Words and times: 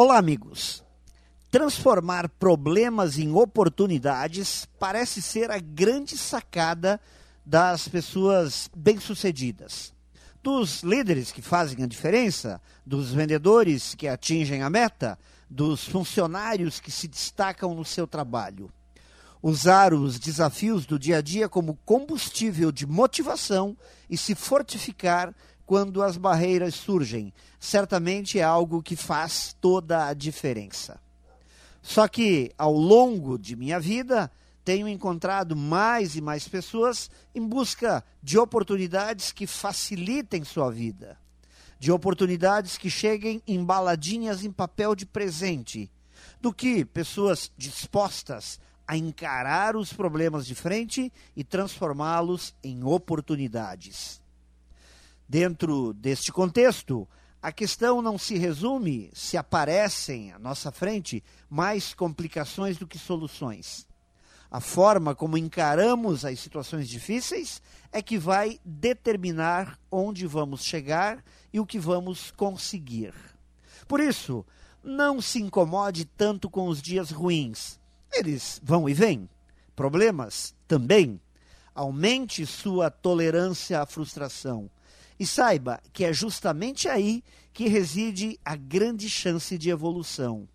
Olá, 0.00 0.16
amigos. 0.16 0.84
Transformar 1.50 2.28
problemas 2.28 3.18
em 3.18 3.32
oportunidades 3.32 4.64
parece 4.78 5.20
ser 5.20 5.50
a 5.50 5.58
grande 5.58 6.16
sacada 6.16 7.00
das 7.44 7.88
pessoas 7.88 8.70
bem-sucedidas. 8.76 9.92
Dos 10.40 10.84
líderes 10.84 11.32
que 11.32 11.42
fazem 11.42 11.82
a 11.82 11.86
diferença, 11.88 12.60
dos 12.86 13.10
vendedores 13.12 13.96
que 13.96 14.06
atingem 14.06 14.62
a 14.62 14.70
meta, 14.70 15.18
dos 15.50 15.88
funcionários 15.88 16.78
que 16.78 16.92
se 16.92 17.08
destacam 17.08 17.74
no 17.74 17.84
seu 17.84 18.06
trabalho. 18.06 18.70
Usar 19.42 19.92
os 19.92 20.16
desafios 20.16 20.86
do 20.86 20.96
dia 20.96 21.16
a 21.16 21.20
dia 21.20 21.48
como 21.48 21.76
combustível 21.84 22.70
de 22.70 22.86
motivação 22.86 23.76
e 24.08 24.16
se 24.16 24.36
fortificar 24.36 25.34
quando 25.68 26.02
as 26.02 26.16
barreiras 26.16 26.74
surgem, 26.74 27.30
certamente 27.60 28.38
é 28.38 28.42
algo 28.42 28.82
que 28.82 28.96
faz 28.96 29.54
toda 29.60 30.06
a 30.06 30.14
diferença. 30.14 30.98
Só 31.82 32.08
que, 32.08 32.50
ao 32.56 32.72
longo 32.72 33.38
de 33.38 33.54
minha 33.54 33.78
vida, 33.78 34.32
tenho 34.64 34.88
encontrado 34.88 35.54
mais 35.54 36.16
e 36.16 36.22
mais 36.22 36.48
pessoas 36.48 37.10
em 37.34 37.46
busca 37.46 38.02
de 38.22 38.38
oportunidades 38.38 39.30
que 39.30 39.46
facilitem 39.46 40.42
sua 40.42 40.70
vida, 40.70 41.18
de 41.78 41.92
oportunidades 41.92 42.78
que 42.78 42.88
cheguem 42.88 43.42
embaladinhas 43.46 44.46
em 44.46 44.50
papel 44.50 44.94
de 44.94 45.04
presente, 45.04 45.92
do 46.40 46.50
que 46.50 46.82
pessoas 46.82 47.52
dispostas 47.58 48.58
a 48.86 48.96
encarar 48.96 49.76
os 49.76 49.92
problemas 49.92 50.46
de 50.46 50.54
frente 50.54 51.12
e 51.36 51.44
transformá-los 51.44 52.54
em 52.64 52.82
oportunidades. 52.84 54.26
Dentro 55.28 55.92
deste 55.92 56.32
contexto, 56.32 57.06
a 57.42 57.52
questão 57.52 58.00
não 58.00 58.16
se 58.16 58.38
resume 58.38 59.10
se 59.12 59.36
aparecem 59.36 60.32
à 60.32 60.38
nossa 60.38 60.72
frente 60.72 61.22
mais 61.50 61.92
complicações 61.92 62.78
do 62.78 62.86
que 62.86 62.98
soluções. 62.98 63.86
A 64.50 64.58
forma 64.58 65.14
como 65.14 65.36
encaramos 65.36 66.24
as 66.24 66.40
situações 66.40 66.88
difíceis 66.88 67.60
é 67.92 68.00
que 68.00 68.16
vai 68.16 68.58
determinar 68.64 69.78
onde 69.90 70.26
vamos 70.26 70.64
chegar 70.64 71.22
e 71.52 71.60
o 71.60 71.66
que 71.66 71.78
vamos 71.78 72.30
conseguir. 72.30 73.12
Por 73.86 74.00
isso, 74.00 74.46
não 74.82 75.20
se 75.20 75.42
incomode 75.42 76.06
tanto 76.06 76.48
com 76.48 76.68
os 76.68 76.80
dias 76.80 77.10
ruins. 77.10 77.78
Eles 78.10 78.58
vão 78.64 78.88
e 78.88 78.94
vêm. 78.94 79.28
Problemas 79.76 80.54
também. 80.66 81.20
Aumente 81.74 82.46
sua 82.46 82.90
tolerância 82.90 83.82
à 83.82 83.84
frustração 83.84 84.70
e 85.18 85.26
saiba 85.26 85.80
que 85.92 86.04
é 86.04 86.12
justamente 86.12 86.88
aí 86.88 87.22
que 87.52 87.68
reside 87.68 88.38
a 88.44 88.54
grande 88.54 89.08
chance 89.10 89.58
de 89.58 89.70
evolução. 89.70 90.48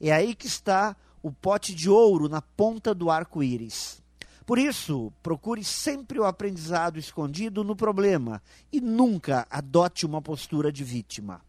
É 0.00 0.10
aí 0.10 0.34
que 0.34 0.46
está 0.46 0.96
o 1.22 1.30
pote 1.30 1.74
de 1.74 1.88
ouro 1.88 2.28
na 2.28 2.40
ponta 2.40 2.94
do 2.94 3.10
arco-íris. 3.10 4.02
Por 4.46 4.58
isso, 4.58 5.12
procure 5.22 5.62
sempre 5.62 6.18
o 6.18 6.24
aprendizado 6.24 6.98
escondido 6.98 7.62
no 7.62 7.76
problema 7.76 8.42
e 8.72 8.80
nunca 8.80 9.46
adote 9.48 10.04
uma 10.04 10.20
postura 10.20 10.72
de 10.72 10.82
vítima. 10.82 11.40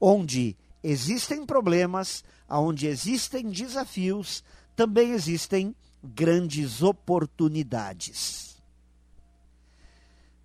Onde 0.00 0.56
existem 0.82 1.44
problemas, 1.44 2.22
onde 2.48 2.86
existem 2.86 3.50
desafios, 3.50 4.44
também 4.76 5.10
existem 5.12 5.74
grandes 6.00 6.82
oportunidades. 6.82 8.43